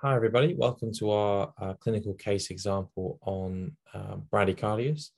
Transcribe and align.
Hi, 0.00 0.14
everybody. 0.14 0.54
Welcome 0.54 0.92
to 1.00 1.10
our 1.10 1.52
uh, 1.60 1.74
clinical 1.74 2.14
case 2.14 2.50
example 2.50 3.18
on 3.20 3.76
uh, 3.92 4.18
bradycardias. 4.32 5.08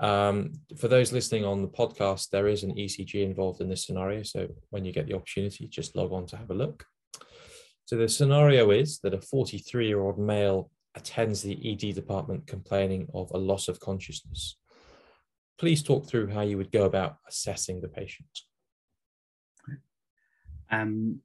Um, 0.00 0.54
for 0.76 0.88
those 0.88 1.12
listening 1.12 1.44
on 1.44 1.62
the 1.62 1.68
podcast, 1.68 2.30
there 2.30 2.48
is 2.48 2.64
an 2.64 2.74
ECG 2.74 3.22
involved 3.22 3.60
in 3.60 3.68
this 3.68 3.86
scenario. 3.86 4.24
So 4.24 4.48
when 4.70 4.84
you 4.84 4.92
get 4.92 5.06
the 5.06 5.14
opportunity, 5.14 5.68
just 5.68 5.94
log 5.94 6.12
on 6.12 6.26
to 6.26 6.36
have 6.36 6.50
a 6.50 6.54
look. 6.54 6.84
So 7.84 7.94
the 7.94 8.08
scenario 8.08 8.72
is 8.72 8.98
that 9.04 9.14
a 9.14 9.20
43 9.20 9.86
year 9.86 10.00
old 10.00 10.18
male 10.18 10.68
attends 10.96 11.40
the 11.40 11.56
ED 11.70 11.94
department 11.94 12.48
complaining 12.48 13.06
of 13.14 13.30
a 13.32 13.38
loss 13.38 13.68
of 13.68 13.78
consciousness. 13.78 14.56
Please 15.60 15.80
talk 15.80 16.08
through 16.08 16.30
how 16.30 16.40
you 16.40 16.56
would 16.56 16.72
go 16.72 16.86
about 16.86 17.18
assessing 17.28 17.80
the 17.80 17.88
patient. 17.88 18.40
Um, 20.72 21.20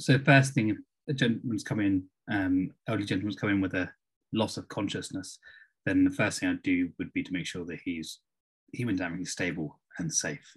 so 0.00 0.18
first 0.18 0.52
thing, 0.52 0.76
a 1.10 1.14
gentleman's 1.14 1.64
come 1.64 1.80
in, 1.80 2.04
um, 2.30 2.70
elderly 2.88 3.06
gentleman's 3.06 3.36
come 3.36 3.50
in 3.50 3.60
with 3.60 3.74
a 3.74 3.90
loss 4.32 4.56
of 4.56 4.68
consciousness, 4.68 5.38
then 5.84 6.04
the 6.04 6.10
first 6.10 6.40
thing 6.40 6.48
I'd 6.48 6.62
do 6.62 6.90
would 6.98 7.12
be 7.12 7.22
to 7.22 7.32
make 7.32 7.46
sure 7.46 7.64
that 7.66 7.80
he's 7.84 8.20
hemodynamically 8.78 9.28
stable 9.28 9.80
and 9.98 10.12
safe, 10.12 10.56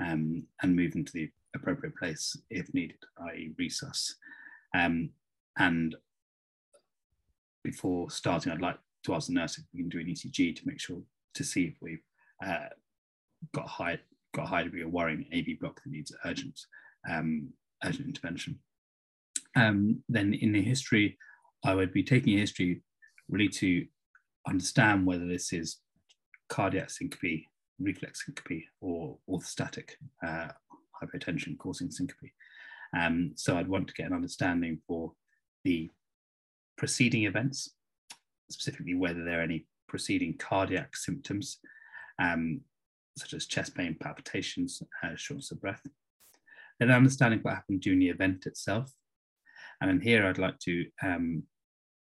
um, 0.00 0.42
and 0.62 0.76
move 0.76 0.94
him 0.94 1.04
to 1.04 1.12
the 1.12 1.30
appropriate 1.54 1.96
place 1.96 2.36
if 2.50 2.72
needed, 2.74 2.98
i.e. 3.28 3.52
resus. 3.60 4.14
Um, 4.74 5.10
and 5.58 5.94
before 7.62 8.10
starting, 8.10 8.52
I'd 8.52 8.60
like 8.60 8.78
to 9.04 9.14
ask 9.14 9.28
the 9.28 9.34
nurse 9.34 9.58
if 9.58 9.64
we 9.72 9.80
can 9.80 9.88
do 9.88 10.00
an 10.00 10.06
ECG 10.06 10.56
to 10.56 10.66
make 10.66 10.80
sure 10.80 11.00
to 11.34 11.44
see 11.44 11.64
if 11.64 11.74
we've 11.80 12.02
uh, 12.44 12.68
got 13.54 13.68
high 13.68 13.98
got 14.34 14.44
a 14.44 14.48
high 14.48 14.62
degree 14.62 14.82
of 14.82 14.90
worrying 14.90 15.26
AV 15.34 15.60
block 15.60 15.82
that 15.82 15.90
needs 15.90 16.14
urgent 16.24 16.58
um, 17.08 17.48
urgent 17.84 18.06
intervention. 18.06 18.58
Um, 19.56 20.02
then 20.08 20.34
in 20.34 20.52
the 20.52 20.62
history, 20.62 21.18
I 21.64 21.74
would 21.74 21.92
be 21.92 22.02
taking 22.02 22.38
history 22.38 22.82
really 23.28 23.48
to 23.48 23.86
understand 24.48 25.06
whether 25.06 25.26
this 25.26 25.52
is 25.52 25.78
cardiac 26.48 26.90
syncope, 26.90 27.44
reflex 27.78 28.24
syncope, 28.24 28.64
or 28.80 29.18
orthostatic 29.28 29.90
uh, 30.26 30.48
hypotension 31.02 31.56
causing 31.58 31.90
syncope. 31.90 32.30
Um, 32.96 33.32
so 33.36 33.56
I'd 33.56 33.68
want 33.68 33.88
to 33.88 33.94
get 33.94 34.06
an 34.06 34.12
understanding 34.12 34.78
for 34.86 35.12
the 35.64 35.90
preceding 36.76 37.24
events, 37.24 37.70
specifically 38.50 38.94
whether 38.94 39.24
there 39.24 39.40
are 39.40 39.44
any 39.44 39.66
preceding 39.88 40.36
cardiac 40.36 40.96
symptoms, 40.96 41.58
um, 42.18 42.60
such 43.16 43.34
as 43.34 43.46
chest 43.46 43.74
pain, 43.74 43.96
palpitations, 44.00 44.82
uh, 45.02 45.14
shortness 45.16 45.52
of 45.52 45.60
breath. 45.60 45.86
Then 46.78 46.90
understanding 46.90 47.40
what 47.42 47.54
happened 47.54 47.82
during 47.82 48.00
the 48.00 48.08
event 48.08 48.46
itself. 48.46 48.92
And 49.82 50.02
here 50.02 50.26
I'd 50.26 50.38
like 50.38 50.58
to 50.60 50.86
um, 51.02 51.42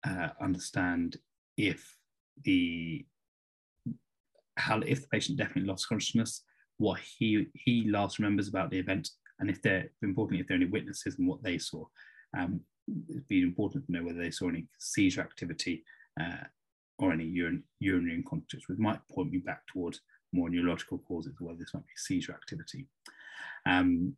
uh, 0.06 0.28
understand 0.40 1.16
if 1.56 1.96
the 2.44 3.04
how 4.58 4.80
if 4.80 5.00
the 5.00 5.08
patient 5.08 5.38
definitely 5.38 5.70
lost 5.70 5.88
consciousness, 5.88 6.42
what 6.76 7.00
he 7.00 7.46
he 7.54 7.90
last 7.90 8.18
remembers 8.18 8.48
about 8.48 8.70
the 8.70 8.78
event, 8.78 9.08
and 9.40 9.48
if 9.48 9.62
they're 9.62 9.90
importantly 10.02 10.40
if 10.40 10.48
there 10.48 10.56
are 10.56 10.60
any 10.60 10.70
witnesses 10.70 11.16
and 11.18 11.26
what 11.26 11.42
they 11.42 11.58
saw. 11.58 11.84
Um, 12.36 12.60
it'd 13.08 13.28
be 13.28 13.42
important 13.42 13.86
to 13.86 13.92
know 13.92 14.02
whether 14.02 14.18
they 14.18 14.30
saw 14.30 14.48
any 14.48 14.66
seizure 14.78 15.20
activity 15.20 15.84
uh, 16.20 16.44
or 16.98 17.12
any 17.12 17.24
urine, 17.24 17.62
urinary 17.78 18.16
incontinence, 18.16 18.68
which 18.68 18.78
might 18.78 19.00
point 19.08 19.30
me 19.30 19.38
back 19.38 19.62
towards 19.72 20.00
more 20.32 20.50
neurological 20.50 20.98
causes, 20.98 21.34
whether 21.38 21.58
this 21.58 21.72
might 21.74 21.86
be 21.86 21.92
seizure 21.96 22.32
activity. 22.32 22.86
Um, 23.66 24.16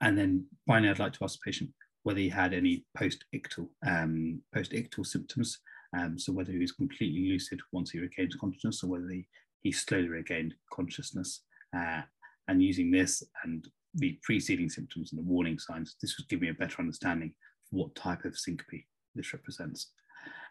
and 0.00 0.16
then 0.16 0.46
finally, 0.66 0.90
I'd 0.90 0.98
like 0.98 1.12
to 1.14 1.24
ask 1.24 1.38
the 1.38 1.44
patient 1.44 1.70
whether 2.06 2.20
he 2.20 2.28
had 2.28 2.54
any 2.54 2.84
post-ictal 2.96 3.66
um, 3.84 4.40
post-ictal 4.54 5.04
symptoms. 5.04 5.58
Um, 5.98 6.16
so 6.16 6.32
whether 6.32 6.52
he 6.52 6.58
was 6.58 6.70
completely 6.70 7.28
lucid 7.28 7.58
once 7.72 7.90
he 7.90 7.98
regained 7.98 8.32
consciousness, 8.38 8.84
or 8.84 8.90
whether 8.90 9.08
he, 9.08 9.26
he 9.64 9.72
slowly 9.72 10.08
regained 10.08 10.54
consciousness. 10.72 11.42
Uh, 11.76 12.02
and 12.46 12.62
using 12.62 12.92
this 12.92 13.24
and 13.42 13.66
the 13.94 14.16
preceding 14.22 14.70
symptoms 14.70 15.10
and 15.10 15.18
the 15.18 15.28
warning 15.28 15.58
signs, 15.58 15.96
this 16.00 16.16
would 16.16 16.28
give 16.28 16.40
me 16.40 16.50
a 16.50 16.54
better 16.54 16.76
understanding 16.78 17.30
of 17.72 17.78
what 17.78 17.96
type 17.96 18.24
of 18.24 18.38
syncope 18.38 18.84
this 19.16 19.32
represents. 19.32 19.90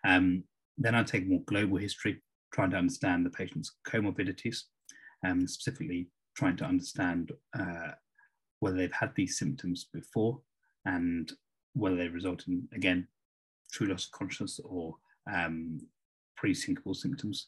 Um, 0.05 0.43
then 0.77 0.93
I'd 0.93 1.07
take 1.07 1.25
more 1.25 1.43
global 1.45 1.77
history, 1.77 2.21
trying 2.53 2.71
to 2.71 2.77
understand 2.77 3.25
the 3.25 3.29
patient's 3.29 3.77
comorbidities, 3.87 4.57
um, 5.25 5.47
specifically 5.47 6.09
trying 6.35 6.57
to 6.57 6.65
understand 6.65 7.31
uh, 7.57 7.91
whether 8.59 8.75
they've 8.75 8.91
had 8.91 9.13
these 9.15 9.39
symptoms 9.39 9.87
before 9.93 10.41
and 10.83 11.31
whether 11.75 11.95
they 11.95 12.07
result 12.07 12.43
in, 12.47 12.67
again, 12.73 13.07
true 13.71 13.87
loss 13.87 14.05
of 14.05 14.11
consciousness 14.11 14.59
or 14.63 14.95
um, 15.31 15.79
pre-syncopal 16.37 16.95
symptoms. 16.95 17.47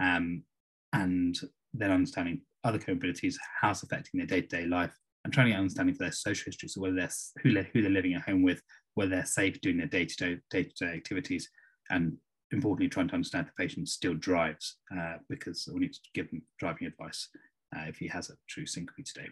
Um, 0.00 0.44
and 0.92 1.38
then 1.72 1.90
understanding 1.90 2.42
other 2.64 2.78
comorbidities, 2.78 3.34
how 3.60 3.70
it's 3.70 3.82
affecting 3.82 4.18
their 4.18 4.26
day-to-day 4.26 4.66
life, 4.66 4.94
and 5.24 5.32
trying 5.32 5.46
to 5.46 5.52
get 5.52 5.58
understanding 5.58 5.94
for 5.94 6.04
their 6.04 6.12
social 6.12 6.46
history, 6.46 6.68
so 6.68 6.80
whether 6.80 6.96
they're 6.96 7.10
who 7.42 7.52
they're, 7.54 7.68
who 7.72 7.80
they're 7.80 7.90
living 7.90 8.14
at 8.14 8.22
home 8.22 8.42
with, 8.42 8.60
whether 8.94 9.10
they're 9.10 9.24
safe 9.24 9.60
doing 9.60 9.78
their 9.78 9.86
day-to-day 9.86 10.38
day-to-day 10.50 10.92
activities, 10.92 11.48
and 11.90 12.16
importantly, 12.50 12.88
trying 12.88 13.08
to 13.08 13.14
understand 13.14 13.46
if 13.46 13.54
the 13.54 13.62
patient 13.62 13.88
still 13.88 14.14
drives, 14.14 14.78
uh, 14.96 15.14
because 15.28 15.68
we 15.72 15.80
need 15.80 15.92
to 15.92 16.00
give 16.14 16.28
them 16.30 16.42
driving 16.58 16.86
advice 16.88 17.28
uh, 17.76 17.84
if 17.86 17.96
he 17.96 18.08
has 18.08 18.30
a 18.30 18.34
true 18.48 18.66
syncope 18.66 19.04
today. 19.06 19.28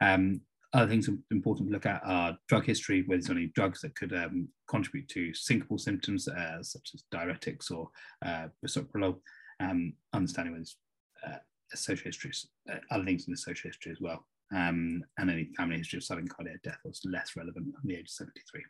Um, 0.00 0.40
other 0.72 0.88
things 0.88 1.08
important 1.30 1.68
to 1.68 1.72
look 1.72 1.86
at 1.86 2.02
are 2.04 2.36
drug 2.48 2.64
history, 2.64 3.02
whether 3.06 3.20
there's 3.20 3.30
any 3.30 3.46
drugs 3.54 3.80
that 3.80 3.94
could 3.94 4.12
um, 4.12 4.48
contribute 4.68 5.08
to 5.08 5.32
syncopal 5.32 5.80
symptoms, 5.80 6.28
uh, 6.28 6.62
such 6.62 6.90
as 6.94 7.04
diuretics 7.14 7.70
or 7.70 7.88
uh, 8.24 8.48
bisoprolol, 8.64 9.18
um, 9.60 9.92
understanding 10.12 10.52
whether 10.52 10.64
there's 10.64 10.76
uh, 11.26 11.38
social 11.74 12.04
histories, 12.04 12.48
uh, 12.70 12.78
other 12.90 13.04
things 13.04 13.26
in 13.26 13.32
the 13.32 13.38
social 13.38 13.68
history 13.68 13.92
as 13.92 14.00
well, 14.00 14.26
um, 14.54 15.02
and 15.18 15.30
any 15.30 15.48
family 15.56 15.78
history 15.78 15.98
of 15.98 16.04
sudden 16.04 16.28
cardiac 16.28 16.62
death 16.62 16.78
was 16.84 17.00
less 17.04 17.36
relevant 17.36 17.68
at 17.68 17.84
the 17.84 17.94
age 17.94 18.02
of 18.02 18.10
73. 18.10 18.62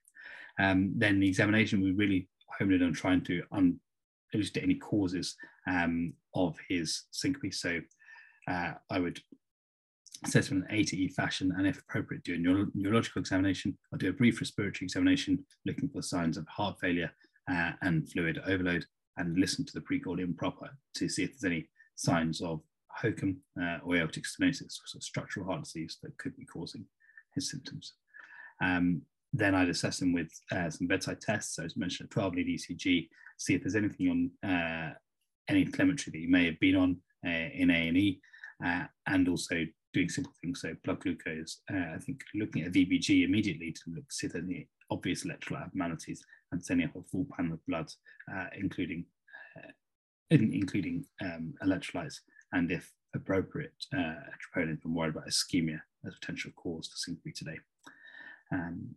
Um, 0.58 0.92
then 0.96 1.20
the 1.20 1.28
examination, 1.28 1.82
we 1.82 1.92
really 1.92 2.28
honed 2.58 2.72
in 2.72 2.82
on 2.82 2.92
trying 2.92 3.22
to 3.24 3.42
un- 3.52 3.80
elucidate 4.32 4.64
any 4.64 4.74
causes 4.76 5.36
um, 5.68 6.12
of 6.34 6.56
his 6.68 7.04
syncope. 7.10 7.54
So 7.54 7.80
uh, 8.48 8.72
I 8.90 8.98
would 8.98 9.20
assess 10.24 10.50
in 10.50 10.58
an 10.58 10.66
A 10.70 10.84
to 10.84 10.96
E 10.96 11.08
fashion, 11.08 11.52
and 11.56 11.66
if 11.66 11.78
appropriate, 11.78 12.24
do 12.24 12.34
a 12.34 12.38
neuro 12.38 12.66
neurological 12.74 13.20
examination 13.20 13.76
or 13.92 13.98
do 13.98 14.08
a 14.08 14.12
brief 14.12 14.40
respiratory 14.40 14.86
examination 14.86 15.44
looking 15.64 15.88
for 15.88 16.02
signs 16.02 16.36
of 16.36 16.46
heart 16.48 16.78
failure 16.80 17.10
uh, 17.50 17.72
and 17.82 18.10
fluid 18.10 18.40
overload, 18.46 18.84
and 19.16 19.38
listen 19.38 19.64
to 19.64 19.72
the 19.72 19.80
precordium 19.80 20.36
proper 20.36 20.70
to 20.94 21.08
see 21.08 21.24
if 21.24 21.30
there's 21.30 21.50
any 21.50 21.68
signs 21.96 22.40
of 22.40 22.60
HOCM 23.02 23.36
uh, 23.60 23.78
or 23.84 23.96
aortic 23.96 24.24
stenosis, 24.24 24.78
or 24.94 25.00
structural 25.00 25.46
heart 25.46 25.64
disease 25.64 25.98
that 26.02 26.16
could 26.18 26.36
be 26.36 26.44
causing 26.44 26.84
his 27.34 27.50
symptoms. 27.50 27.94
Um, 28.62 29.02
then 29.32 29.54
I'd 29.54 29.68
assess 29.68 30.00
him 30.00 30.12
with 30.12 30.30
uh, 30.50 30.70
some 30.70 30.86
bedside 30.86 31.20
tests. 31.20 31.56
So 31.56 31.64
as 31.64 31.76
mentioned, 31.76 32.08
a 32.10 32.14
12 32.14 32.34
lead 32.34 32.58
ECG, 32.58 33.08
see 33.36 33.54
if 33.54 33.62
there's 33.62 33.76
anything 33.76 34.30
on 34.42 34.50
uh, 34.50 34.94
any 35.48 35.64
telemetry 35.64 36.10
that 36.12 36.18
you 36.18 36.30
may 36.30 36.46
have 36.46 36.58
been 36.58 36.76
on 36.76 36.96
uh, 37.26 37.48
in 37.52 37.70
A&E, 37.70 38.20
uh, 38.64 38.84
and 39.06 39.28
also 39.28 39.64
doing 39.96 40.08
simple 40.08 40.32
things. 40.42 40.60
So 40.60 40.74
blood 40.84 41.00
glucose, 41.00 41.60
uh, 41.72 41.94
I 41.94 41.98
think 41.98 42.20
looking 42.34 42.62
at 42.62 42.72
VBG 42.72 43.24
immediately 43.24 43.72
to 43.72 43.94
look, 43.94 44.12
see 44.12 44.26
there's 44.26 44.44
obvious 44.90 45.24
electrolyte 45.24 45.64
abnormalities 45.64 46.22
and 46.52 46.64
sending 46.64 46.86
up 46.86 46.96
a 46.96 47.02
full 47.02 47.26
panel 47.36 47.54
of 47.54 47.66
blood, 47.66 47.90
uh, 48.32 48.46
including 48.56 49.06
in, 50.30 50.52
including 50.52 51.04
um, 51.22 51.54
electrolytes, 51.64 52.16
and 52.52 52.70
if 52.72 52.92
appropriate, 53.14 53.72
uh, 53.96 54.14
troponin, 54.54 54.78
I'm 54.84 54.94
worried 54.94 55.10
about 55.10 55.28
ischemia 55.28 55.80
as 56.06 56.14
a 56.14 56.18
potential 56.20 56.52
cause 56.56 56.88
for 56.88 56.96
syncope 56.96 57.34
today. 57.34 57.58
Um, 58.52 58.94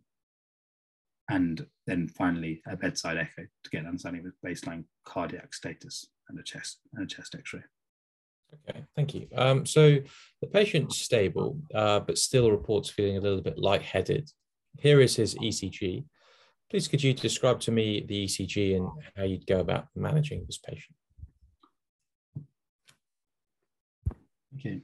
and 1.28 1.64
then 1.86 2.08
finally 2.08 2.60
a 2.66 2.76
bedside 2.76 3.16
echo 3.16 3.42
to 3.42 3.70
get 3.70 3.82
an 3.82 3.86
understanding 3.86 4.26
of 4.26 4.32
baseline 4.44 4.84
cardiac 5.06 5.54
status 5.54 6.06
and 6.28 6.38
a 6.38 6.42
chest 6.42 6.80
and 6.94 7.04
a 7.04 7.06
chest 7.06 7.36
x-ray. 7.38 7.62
Okay, 8.52 8.84
thank 8.96 9.14
you. 9.14 9.26
Um, 9.36 9.64
so 9.64 9.98
the 10.40 10.46
patient's 10.46 10.98
stable, 10.98 11.58
uh, 11.74 12.00
but 12.00 12.18
still 12.18 12.50
reports 12.50 12.90
feeling 12.90 13.16
a 13.16 13.20
little 13.20 13.40
bit 13.40 13.58
lightheaded. 13.58 14.30
Here 14.78 15.00
is 15.00 15.16
his 15.16 15.34
ECG. 15.36 16.04
Please 16.70 16.86
could 16.88 17.02
you 17.02 17.12
describe 17.12 17.60
to 17.60 17.72
me 17.72 18.04
the 18.06 18.26
ECG 18.26 18.76
and 18.76 18.88
how 19.16 19.24
you'd 19.24 19.46
go 19.46 19.60
about 19.60 19.86
managing 19.96 20.44
this 20.46 20.58
patient? 20.58 20.96
Okay. 24.56 24.82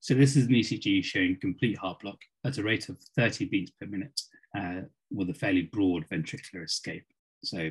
So 0.00 0.14
this 0.14 0.34
is 0.34 0.46
an 0.46 0.52
ECG 0.52 1.04
showing 1.04 1.38
complete 1.40 1.78
heart 1.78 2.00
block 2.00 2.18
at 2.44 2.58
a 2.58 2.62
rate 2.62 2.88
of 2.88 2.98
30 3.16 3.44
beats 3.46 3.70
per 3.70 3.86
minute 3.86 4.20
uh, 4.56 4.80
with 5.10 5.30
a 5.30 5.34
fairly 5.34 5.62
broad 5.62 6.08
ventricular 6.08 6.64
escape. 6.64 7.04
So 7.44 7.70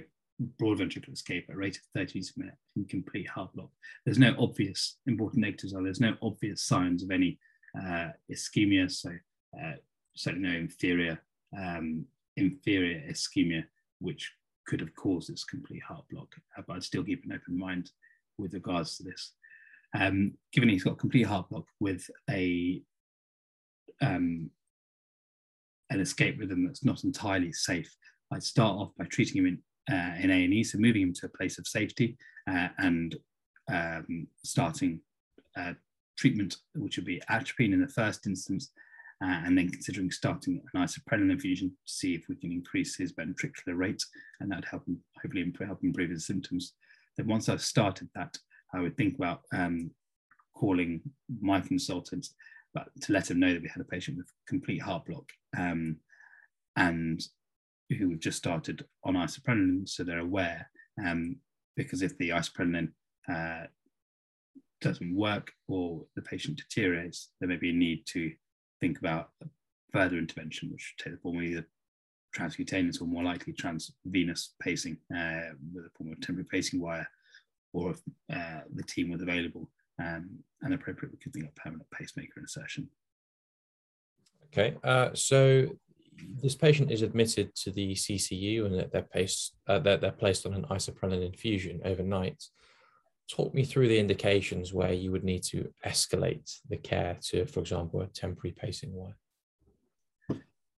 broad 0.57 0.79
ventricular 0.79 1.13
escape 1.13 1.45
at 1.49 1.55
a 1.55 1.57
rate 1.57 1.77
of 1.77 1.83
30 1.95 2.13
beats 2.13 2.31
per 2.31 2.41
minute 2.41 2.57
in 2.75 2.85
complete 2.85 3.29
heart 3.29 3.53
block. 3.53 3.69
There's 4.05 4.17
no 4.17 4.35
obvious, 4.39 4.97
important 5.07 5.41
negatives 5.41 5.73
are, 5.73 5.83
there's 5.83 6.01
no 6.01 6.15
obvious 6.21 6.63
signs 6.63 7.03
of 7.03 7.11
any 7.11 7.39
uh, 7.77 8.09
ischemia, 8.31 8.91
so 8.91 9.11
uh, 9.61 9.73
certainly 10.15 10.49
no 10.49 10.55
inferior 10.55 11.21
um, 11.57 12.05
inferior 12.37 13.01
ischemia, 13.09 13.63
which 13.99 14.31
could 14.67 14.79
have 14.79 14.95
caused 14.95 15.31
this 15.31 15.43
complete 15.43 15.83
heart 15.83 16.05
block. 16.09 16.33
Uh, 16.57 16.61
but 16.67 16.77
I'd 16.77 16.83
still 16.83 17.03
keep 17.03 17.25
an 17.25 17.33
open 17.33 17.57
mind 17.57 17.91
with 18.37 18.53
regards 18.53 18.97
to 18.97 19.03
this. 19.03 19.33
Um, 19.93 20.33
given 20.53 20.69
he's 20.69 20.83
got 20.83 20.97
complete 20.97 21.25
heart 21.25 21.49
block 21.49 21.65
with 21.79 22.09
a 22.29 22.81
um, 24.01 24.49
an 25.89 25.99
escape 25.99 26.39
rhythm 26.39 26.65
that's 26.65 26.85
not 26.85 27.03
entirely 27.03 27.51
safe, 27.51 27.93
I'd 28.31 28.43
start 28.43 28.77
off 28.77 28.91
by 28.97 29.05
treating 29.05 29.41
him 29.41 29.47
in 29.47 29.59
uh, 29.89 30.11
in 30.19 30.31
A&E, 30.31 30.63
so 30.63 30.77
moving 30.77 31.01
him 31.01 31.13
to 31.13 31.25
a 31.25 31.37
place 31.37 31.57
of 31.57 31.67
safety 31.67 32.17
uh, 32.49 32.69
and 32.77 33.15
um, 33.71 34.27
starting 34.43 34.99
uh, 35.57 35.73
treatment, 36.17 36.57
which 36.75 36.97
would 36.97 37.05
be 37.05 37.21
atropine 37.29 37.73
in 37.73 37.81
the 37.81 37.87
first 37.87 38.27
instance, 38.27 38.71
uh, 39.23 39.41
and 39.45 39.57
then 39.57 39.69
considering 39.69 40.11
starting 40.11 40.61
an 40.73 40.81
isoprelin 40.81 41.31
infusion 41.31 41.69
to 41.69 41.93
see 41.93 42.13
if 42.13 42.27
we 42.27 42.35
can 42.35 42.51
increase 42.51 42.95
his 42.95 43.13
ventricular 43.13 43.75
rate, 43.75 44.03
and 44.39 44.51
that'd 44.51 44.65
help 44.65 44.87
him, 44.87 44.99
hopefully 45.21 45.43
improve, 45.43 45.67
help 45.67 45.83
improve 45.83 46.09
his 46.09 46.25
symptoms. 46.25 46.73
Then 47.17 47.27
once 47.27 47.49
I've 47.49 47.61
started 47.61 48.09
that, 48.15 48.37
I 48.73 48.79
would 48.79 48.97
think 48.97 49.15
about 49.15 49.41
um, 49.53 49.91
calling 50.55 51.01
my 51.41 51.59
consultants, 51.59 52.33
but 52.73 52.87
to 53.01 53.13
let 53.13 53.25
them 53.25 53.39
know 53.39 53.53
that 53.53 53.61
we 53.61 53.67
had 53.67 53.81
a 53.81 53.85
patient 53.85 54.17
with 54.17 54.31
complete 54.47 54.81
heart 54.81 55.05
block 55.05 55.29
um, 55.57 55.97
and 56.77 57.21
who 57.95 58.09
we've 58.09 58.19
just 58.19 58.37
started 58.37 58.85
on 59.03 59.15
isoprelin, 59.15 59.87
so 59.87 60.03
they're 60.03 60.19
aware. 60.19 60.69
Um, 61.05 61.37
because 61.75 62.01
if 62.01 62.17
the 62.17 62.29
isoprelin 62.29 62.91
uh, 63.29 63.65
doesn't 64.81 65.15
work 65.15 65.51
or 65.67 66.03
the 66.15 66.21
patient 66.21 66.57
deteriorates, 66.57 67.29
there 67.39 67.49
may 67.49 67.57
be 67.57 67.69
a 67.69 67.73
need 67.73 68.05
to 68.07 68.31
think 68.79 68.99
about 68.99 69.29
further 69.91 70.17
intervention, 70.17 70.69
which 70.71 70.93
could 70.97 71.03
take 71.03 71.13
the 71.13 71.21
form 71.21 71.37
of 71.37 71.43
either 71.43 71.67
transcutaneous 72.35 73.01
or 73.01 73.05
more 73.05 73.23
likely 73.23 73.53
transvenous 73.53 74.53
pacing 74.61 74.97
uh, 75.15 75.51
with 75.73 75.85
a 75.85 75.89
form 75.97 76.11
of 76.11 76.21
temporary 76.21 76.47
pacing 76.49 76.81
wire, 76.81 77.07
or 77.73 77.91
if 77.91 78.01
uh, 78.33 78.61
the 78.73 78.83
team 78.83 79.11
was 79.11 79.21
available 79.21 79.69
um, 79.99 80.29
and 80.61 80.73
appropriate, 80.73 81.11
we 81.11 81.17
could 81.17 81.33
think 81.33 81.45
of 81.45 81.55
permanent 81.55 81.87
pacemaker 81.91 82.39
insertion. 82.39 82.89
Okay, 84.47 84.75
uh, 84.83 85.09
so 85.13 85.67
this 86.41 86.55
patient 86.55 86.91
is 86.91 87.01
admitted 87.01 87.55
to 87.55 87.71
the 87.71 87.93
CCU 87.93 88.65
and 88.65 88.91
they're, 88.91 89.01
placed, 89.03 89.55
uh, 89.67 89.79
they're, 89.79 89.97
they're 89.97 90.11
placed 90.11 90.45
on 90.45 90.53
an 90.53 90.65
isoprelin 90.65 91.25
infusion 91.25 91.81
overnight 91.85 92.41
talk 93.31 93.53
me 93.53 93.63
through 93.63 93.87
the 93.87 93.99
indications 93.99 94.73
where 94.73 94.91
you 94.91 95.11
would 95.11 95.23
need 95.23 95.41
to 95.41 95.71
escalate 95.85 96.59
the 96.69 96.77
care 96.77 97.17
to, 97.21 97.45
for 97.45 97.61
example, 97.61 98.01
a 98.01 98.07
temporary 98.07 98.53
pacing 98.53 98.93
wire? 98.93 99.15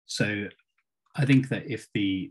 So 0.06 0.48
I 1.16 1.24
think 1.24 1.48
that 1.48 1.70
if 1.70 1.88
the 1.94 2.30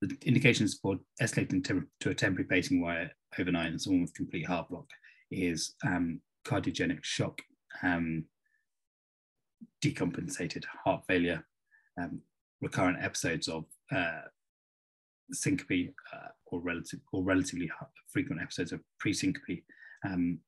the 0.00 0.16
indications 0.24 0.78
for 0.80 0.96
escalating 1.20 1.64
to, 1.64 1.82
to 1.98 2.10
a 2.10 2.14
temporary 2.14 2.46
pacing 2.46 2.80
wire 2.80 3.10
overnight 3.36 3.72
and 3.72 3.80
someone 3.80 4.02
with 4.02 4.14
complete 4.14 4.46
heart 4.46 4.68
block 4.68 4.88
is 5.32 5.74
um, 5.84 6.20
cardiogenic 6.44 7.02
shock, 7.02 7.42
um, 7.82 8.24
decompensated 9.82 10.64
heart 10.84 11.04
failure, 11.06 11.44
um, 12.00 12.20
recurrent 12.60 12.98
episodes 13.02 13.48
of 13.48 13.64
uh, 13.94 14.22
syncope 15.32 15.94
uh, 16.12 16.28
or 16.46 16.60
relative 16.60 17.00
or 17.12 17.22
relatively 17.22 17.70
frequent 18.12 18.40
episodes 18.42 18.72
of 18.72 18.80
pre-syncope, 18.98 19.62
um, 20.04 20.38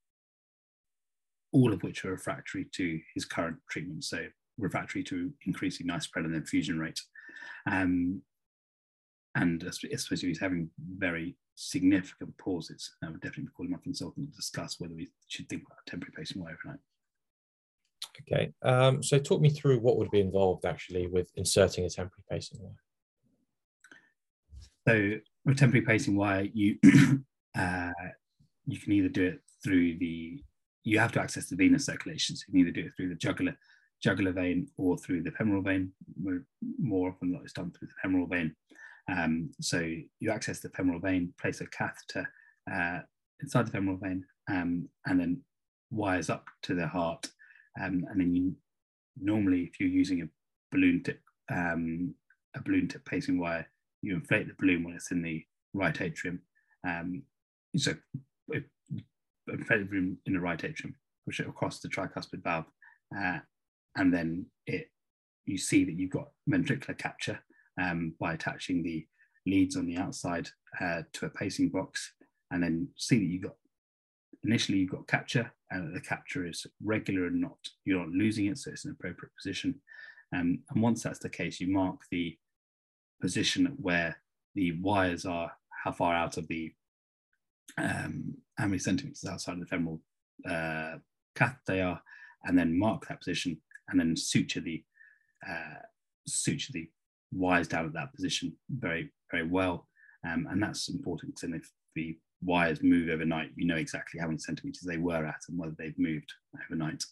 all 1.53 1.73
of 1.73 1.83
which 1.83 2.05
are 2.05 2.11
refractory 2.11 2.67
to 2.73 2.99
his 3.13 3.25
current 3.25 3.57
treatment. 3.69 4.03
So 4.03 4.25
refractory 4.57 5.03
to 5.03 5.31
increasing 5.45 5.87
isoprelin 5.87 6.35
infusion 6.35 6.79
rate. 6.79 6.99
Um, 7.69 8.21
and 9.35 9.63
especially 9.63 10.29
he's 10.29 10.39
having 10.39 10.69
very 10.97 11.37
significant 11.55 12.37
pauses, 12.37 12.91
I 13.03 13.09
would 13.09 13.21
definitely 13.21 13.51
call 13.55 13.67
my 13.67 13.77
consultant 13.83 14.29
to 14.29 14.35
discuss 14.35 14.79
whether 14.79 14.93
we 14.93 15.09
should 15.27 15.47
think 15.47 15.63
about 15.65 15.85
temporary 15.87 16.13
pacing 16.17 16.41
wire 16.41 16.57
overnight. 16.63 16.81
Okay, 18.21 18.51
um, 18.63 19.03
so 19.03 19.19
talk 19.19 19.41
me 19.41 19.49
through 19.49 19.79
what 19.79 19.97
would 19.97 20.11
be 20.11 20.21
involved 20.21 20.65
actually 20.65 21.07
with 21.07 21.29
inserting 21.35 21.85
a 21.85 21.89
temporary 21.89 22.23
pacing 22.29 22.59
wire. 22.61 22.73
So 24.87 25.19
with 25.45 25.57
temporary 25.57 25.85
pacing 25.85 26.15
wire, 26.15 26.47
you 26.53 26.77
uh, 27.57 27.91
you 28.65 28.79
can 28.79 28.93
either 28.93 29.09
do 29.09 29.25
it 29.25 29.41
through 29.63 29.97
the 29.97 30.43
you 30.83 30.97
have 30.97 31.11
to 31.11 31.21
access 31.21 31.47
the 31.47 31.55
venous 31.55 31.85
circulation, 31.85 32.35
so 32.35 32.43
you 32.47 32.51
can 32.53 32.61
either 32.61 32.81
do 32.81 32.87
it 32.87 32.93
through 32.95 33.09
the 33.09 33.15
jugular 33.15 33.55
jugular 34.01 34.31
vein 34.31 34.67
or 34.77 34.97
through 34.97 35.21
the 35.21 35.31
femoral 35.31 35.61
vein. 35.61 35.91
More 36.79 37.09
often 37.09 37.31
than 37.31 37.41
it's 37.43 37.53
done 37.53 37.71
through 37.71 37.89
the 37.89 37.93
femoral 38.01 38.27
vein. 38.27 38.55
Um, 39.07 39.51
so 39.59 39.79
you 40.19 40.31
access 40.31 40.59
the 40.59 40.69
femoral 40.69 40.99
vein, 40.99 41.33
place 41.39 41.61
a 41.61 41.67
catheter 41.67 42.27
uh, 42.71 42.99
inside 43.41 43.67
the 43.67 43.71
femoral 43.71 43.97
vein, 43.97 44.25
um, 44.49 44.87
and 45.05 45.19
then 45.19 45.41
wires 45.91 46.29
up 46.29 46.45
to 46.63 46.75
the 46.75 46.87
heart. 46.87 47.27
Um, 47.79 48.05
and 48.09 48.19
then 48.19 48.33
you 48.33 48.55
normally, 49.19 49.61
if 49.61 49.79
you're 49.79 49.89
using 49.89 50.21
a 50.21 50.29
balloon 50.71 51.03
tip, 51.03 51.19
um, 51.51 52.13
a 52.55 52.61
balloon 52.61 52.87
tip 52.87 53.05
pacing 53.05 53.39
wire, 53.39 53.67
you 54.01 54.15
inflate 54.15 54.47
the 54.47 54.55
balloon 54.59 54.83
when 54.83 54.95
it's 54.95 55.11
in 55.11 55.21
the 55.21 55.43
right 55.73 55.99
atrium. 56.01 56.41
Um, 56.87 57.23
so 57.77 57.93
inflate 58.51 59.79
the 59.79 59.85
balloon 59.85 60.17
in 60.25 60.33
the 60.33 60.39
right 60.39 60.63
atrium, 60.63 60.95
push 61.25 61.39
it 61.39 61.47
across 61.47 61.79
the 61.79 61.87
tricuspid 61.87 62.43
valve, 62.43 62.65
uh, 63.15 63.39
and 63.95 64.13
then 64.13 64.45
it 64.67 64.87
you 65.45 65.57
see 65.57 65.83
that 65.83 65.97
you've 65.97 66.11
got 66.11 66.29
ventricular 66.49 66.97
capture 66.97 67.39
um, 67.81 68.13
by 68.19 68.33
attaching 68.33 68.83
the 68.83 69.05
leads 69.47 69.75
on 69.75 69.87
the 69.87 69.97
outside 69.97 70.47
uh, 70.79 71.01
to 71.13 71.25
a 71.25 71.29
pacing 71.29 71.69
box, 71.69 72.13
and 72.51 72.61
then 72.63 72.87
see 72.95 73.17
that 73.17 73.25
you've 73.25 73.43
got 73.43 73.55
initially 74.43 74.79
you've 74.79 74.91
got 74.91 75.07
capture, 75.07 75.51
and 75.71 75.95
the 75.95 76.01
capture 76.01 76.45
is 76.45 76.67
regular 76.83 77.27
and 77.27 77.41
not 77.41 77.57
you're 77.85 77.99
not 77.99 78.09
losing 78.09 78.45
it, 78.47 78.57
so 78.57 78.71
it's 78.71 78.85
an 78.85 78.91
appropriate 78.91 79.31
position. 79.35 79.81
Um, 80.35 80.59
and 80.69 80.81
once 80.81 81.03
that's 81.03 81.19
the 81.19 81.29
case, 81.29 81.59
you 81.59 81.71
mark 81.71 82.01
the 82.11 82.37
position 83.21 83.73
where 83.81 84.17
the 84.55 84.73
wires 84.81 85.25
are, 85.25 85.51
how 85.83 85.91
far 85.91 86.13
out 86.13 86.37
of 86.37 86.47
the, 86.47 86.73
um, 87.77 88.35
how 88.57 88.65
many 88.65 88.79
centimeters 88.79 89.25
outside 89.25 89.53
of 89.53 89.59
the 89.61 89.65
femoral 89.65 90.01
uh, 90.49 90.95
cath 91.35 91.57
they 91.67 91.81
are, 91.81 92.01
and 92.43 92.57
then 92.57 92.77
mark 92.77 93.07
that 93.07 93.19
position, 93.19 93.57
and 93.89 93.99
then 93.99 94.15
suture 94.15 94.61
the 94.61 94.83
uh, 95.47 95.81
suture 96.27 96.71
the 96.73 96.89
wires 97.33 97.67
down 97.67 97.85
at 97.85 97.93
that 97.93 98.13
position 98.13 98.53
very 98.69 99.11
very 99.31 99.47
well, 99.47 99.87
um, 100.27 100.47
and 100.51 100.61
that's 100.61 100.89
important 100.89 101.33
because 101.33 101.49
then 101.49 101.59
if 101.59 101.71
the 101.95 102.17
wires 102.43 102.81
move 102.81 103.09
overnight, 103.09 103.51
you 103.55 103.65
know 103.65 103.75
exactly 103.75 104.19
how 104.19 104.27
many 104.27 104.39
centimeters 104.39 104.81
they 104.81 104.97
were 104.97 105.25
at 105.25 105.41
and 105.49 105.57
whether 105.57 105.75
they've 105.77 105.97
moved 105.97 106.33
overnight. 106.65 107.03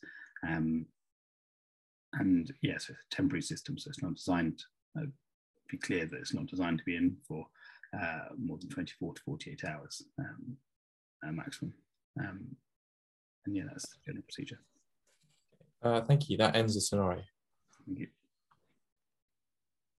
Um, 0.48 0.86
and 2.14 2.48
yes, 2.48 2.56
yeah, 2.62 2.78
so 2.78 2.94
it's 2.94 3.04
a 3.12 3.16
temporary 3.16 3.42
system, 3.42 3.78
so 3.78 3.90
it's 3.90 4.02
not 4.02 4.16
designed 4.16 4.64
uh, 5.00 5.06
be 5.70 5.78
clear 5.78 6.06
that 6.06 6.18
it's 6.18 6.34
not 6.34 6.48
designed 6.48 6.80
to 6.80 6.86
be 6.86 6.96
in 6.96 7.16
for 7.28 7.46
uh, 7.94 8.34
more 8.38 8.58
than 8.58 8.70
24 8.70 9.14
to 9.14 9.22
48 9.22 9.64
hours 9.66 10.02
um, 10.20 10.58
uh, 11.26 11.32
maximum. 11.32 11.74
Um, 12.20 12.56
and 13.46 13.56
yeah, 13.56 13.64
that's 13.68 13.90
the 13.90 13.96
general 14.06 14.24
procedure. 14.24 14.60
Uh, 15.82 16.02
thank 16.02 16.30
you. 16.30 16.38
That 16.38 16.56
ends 16.56 16.76
the 16.76 16.82
scenario. 16.82 17.22
Thank 17.86 18.00
you. 18.00 18.08